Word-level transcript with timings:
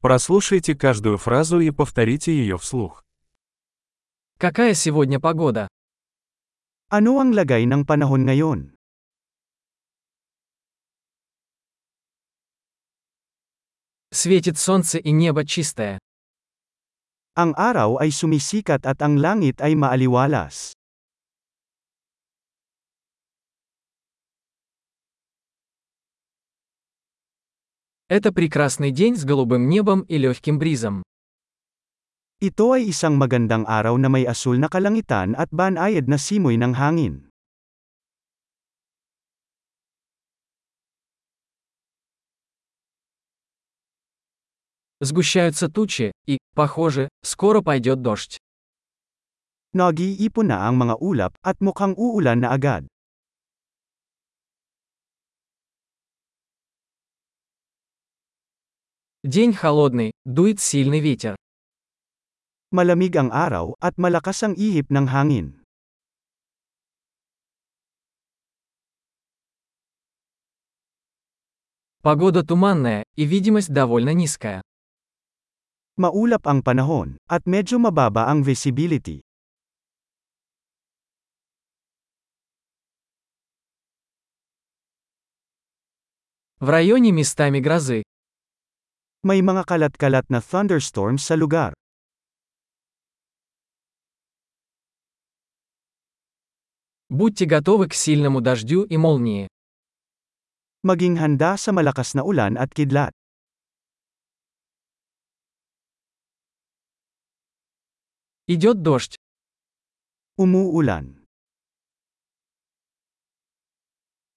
Прослушайте 0.00 0.74
каждую 0.74 1.18
фразу 1.18 1.60
и 1.60 1.70
повторите 1.70 2.32
ее 2.32 2.56
вслух. 2.56 3.04
Какая 4.38 4.72
сегодня 4.72 5.20
погода? 5.20 5.68
Ano 6.88 7.20
ang 7.20 7.36
lagay 7.36 7.68
ng 7.68 7.84
panahon 7.84 8.24
ngayon? 8.24 8.72
Светит 14.08 14.56
солнце 14.56 14.96
и 14.96 15.12
небо 15.12 15.44
чистое. 15.44 16.00
Ang 17.36 17.52
araw 17.60 18.00
ay 18.00 18.08
sumisikat 18.08 18.88
at 18.88 19.04
ang 19.04 19.20
langit 19.20 19.60
ay 19.60 19.76
maaliwalas. 19.76 20.79
Это 28.09 28.31
прекрасный 28.31 28.91
день 28.91 29.15
с 29.17 29.25
голубым 29.25 29.67
небом 29.67 30.01
и 30.01 30.19
легким 30.19 30.59
бризом. 30.59 31.01
Ito 32.37 32.77
ay 32.77 32.93
isang 32.93 33.17
magandang 33.17 33.65
araw 33.65 33.97
na 33.97 34.13
may 34.13 34.29
asul 34.29 34.61
na 34.61 34.69
kalangitan 34.69 35.33
at 35.33 35.49
banayad 35.49 36.05
na 36.05 36.21
simoy 36.21 36.53
ng 36.53 36.77
hangin. 36.77 37.25
Сгущаются 45.01 45.65
тучи, 45.67 46.13
и, 46.29 46.37
похоже, 46.53 47.09
скоро 47.25 47.61
пойдет 47.65 48.05
дождь. 48.05 48.37
Nag-iipon 49.73 50.53
na 50.53 50.69
ang 50.69 50.77
mga 50.77 51.01
ulap 51.01 51.33
at 51.41 51.57
mukhang 51.57 51.97
uulan 51.97 52.45
na 52.45 52.53
agad. 52.53 52.85
День 59.22 59.52
холодный, 59.52 60.12
дует 60.24 60.60
сильный 60.60 60.98
ветер. 60.98 61.36
Malamig 62.72 63.12
ang 63.20 63.28
araw 63.28 63.76
at 63.76 64.00
malakas 64.00 64.40
ang 64.40 64.56
ihip 64.56 64.88
ng 64.88 65.12
hangin. 65.12 65.60
Погода 72.00 72.40
туманная, 72.40 73.04
и 73.20 73.28
видимость 73.28 73.68
довольно 73.68 74.16
низкая. 74.16 74.64
Maulap 76.00 76.48
ang 76.48 76.64
panahon, 76.64 77.20
at 77.28 77.44
medyo 77.44 77.76
mababa 77.76 78.32
ang 78.32 78.40
visibility. 78.40 79.20
В 86.56 86.72
районе 86.72 87.12
местами 87.12 87.60
грозы. 87.60 88.00
May 89.20 89.44
mga 89.44 89.68
kalat-kalat 89.68 90.32
na 90.32 90.40
thunderstorms 90.40 91.20
sa 91.20 91.36
lugar. 91.36 91.76
Будьте 97.12 97.44
готовы 97.44 97.88
к 97.88 97.92
сильному 97.92 98.40
дождю 98.40 98.84
и 98.88 98.96
молнии. 98.96 99.44
Maging 100.80 101.20
handa 101.20 101.60
sa 101.60 101.68
malakas 101.76 102.16
na 102.16 102.24
ulan 102.24 102.56
at 102.56 102.72
kidlat. 102.72 103.12
Идет 108.48 108.80
дождь. 108.80 109.20
Umuulan. 110.40 111.20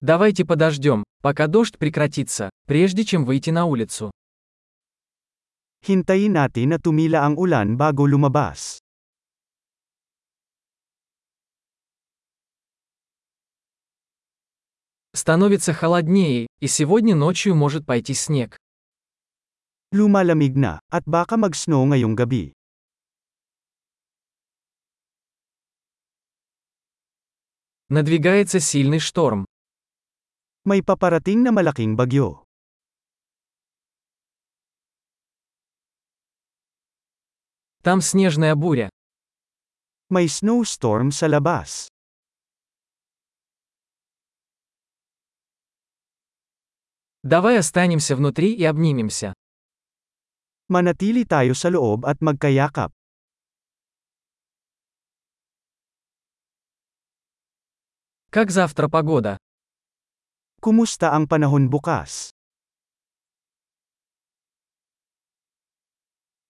Давайте 0.00 0.44
подождем, 0.44 1.04
пока 1.22 1.46
дождь 1.46 1.78
прекратится, 1.78 2.50
прежде 2.66 3.04
чем 3.04 3.24
выйти 3.24 3.50
на 3.50 3.66
улицу. 3.66 4.10
Hintayin 5.83 6.35
natin 6.35 6.75
na 6.75 6.77
tumila 6.77 7.23
ang 7.23 7.39
ulan 7.39 7.79
bago 7.79 8.03
lumabas. 8.03 8.83
Становится 15.15 15.73
холоднее, 15.73 16.47
и 16.59 16.67
сегодня 16.67 17.15
ночью 17.15 17.55
может 17.55 17.85
пойти 17.85 18.13
снег. 18.13 18.57
Lumalamig 19.91 20.55
na, 20.55 20.79
at 20.91 21.03
baka 21.05 21.35
mag-snow 21.35 21.81
ngayong 21.89 22.13
gabi. 22.13 22.53
Надвигается 27.89 28.59
сильный 28.59 28.99
шторм. 28.99 29.45
May 30.63 30.85
paparating 30.85 31.41
na 31.41 31.49
malaking 31.49 31.97
bagyo. 31.97 32.42
Там 37.83 38.01
снежная 38.01 38.55
буря. 38.55 38.89
May 40.09 40.27
snowstorm 40.27 41.11
sa 41.11 41.27
labas. 41.27 41.87
Давай 47.23 47.59
останемся 47.59 48.15
внутри 48.15 48.53
и 48.53 48.63
обнимемся. 48.63 49.33
Manatili 50.69 51.25
tayo 51.25 51.51
sa 51.57 51.67
loob 51.67 52.05
at 52.05 52.21
magkayakap. 52.21 52.93
Как 58.29 58.51
завтра 58.51 58.87
погода? 58.87 59.41
Kumusta 60.61 61.17
ang 61.17 61.25
panahon 61.25 61.67
bukas? 61.67 62.29